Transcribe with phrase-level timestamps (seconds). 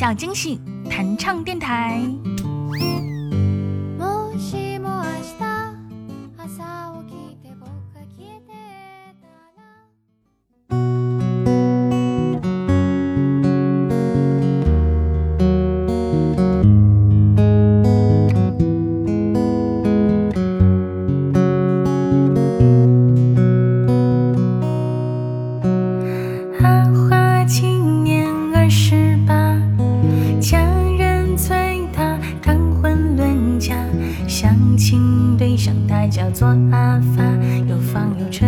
[0.00, 2.00] 小惊喜弹唱电台。
[35.66, 37.22] 阳台叫做阿发，
[37.68, 38.46] 有房有车。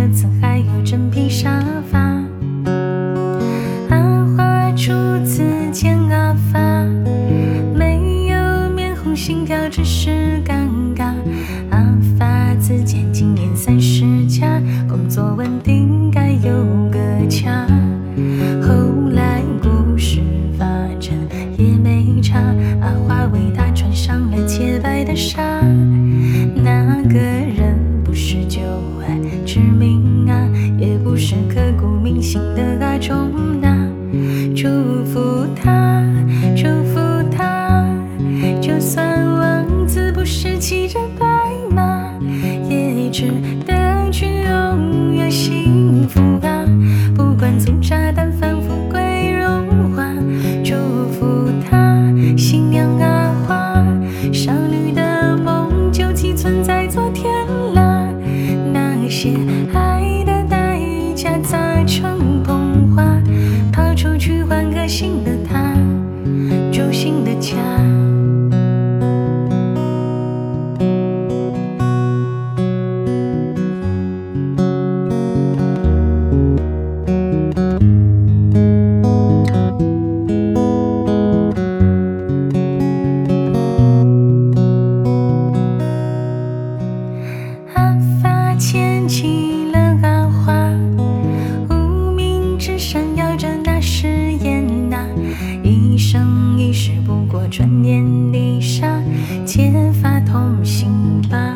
[26.54, 28.60] 那个人不是旧
[29.00, 30.48] 爱致命啊，
[30.78, 33.76] 也不是刻骨铭心的爱重拿。
[34.54, 34.68] 祝
[35.06, 36.04] 福他，
[36.54, 37.84] 祝福他，
[38.60, 41.31] 就算王子不是骑着白。
[89.22, 90.52] 起了阿花，
[91.70, 94.98] 无名指闪耀着那誓言啊，
[95.62, 99.00] 一生一世不过转眼离沙，
[99.44, 99.70] 结
[100.02, 100.90] 发同心
[101.30, 101.54] 吧。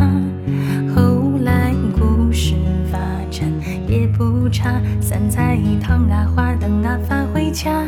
[0.94, 2.54] 后来故事
[2.88, 2.99] 发
[3.32, 3.50] 展
[3.88, 7.83] 也不差，三菜一汤啊，花灯啊发回家，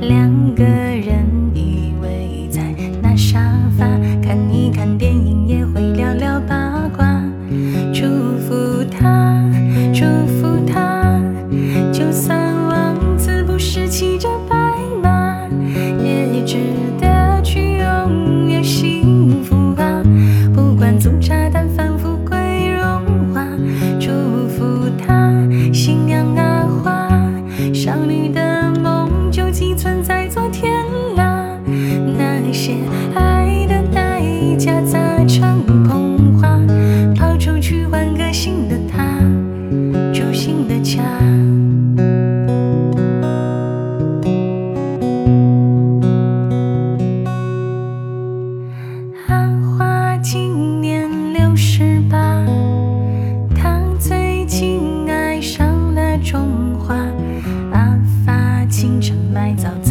[0.00, 0.87] 两个。
[59.56, 59.87] 早。